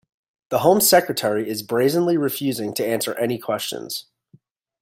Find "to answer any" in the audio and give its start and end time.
2.73-3.37